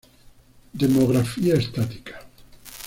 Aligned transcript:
Demografía 0.73 1.53
estática. 1.53 2.15